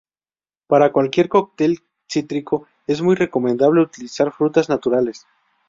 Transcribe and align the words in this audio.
Para 0.65 0.91
cualquier 0.91 1.29
cóctel 1.29 1.81
cítrico 2.09 2.65
es 2.87 3.03
muy 3.03 3.13
recomendable 3.13 3.83
utilizar 3.83 4.31
frutas 4.31 4.67
naturales. 4.67 5.27